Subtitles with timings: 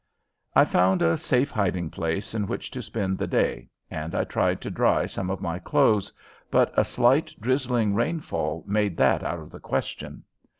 [0.55, 4.59] I found a safe hiding place in which to spend the day and I tried
[4.61, 6.11] to dry some of my clothes,
[6.49, 10.23] but a slight drizzling rainfall made that out of the question.